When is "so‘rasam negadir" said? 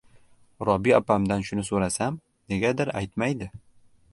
1.67-2.93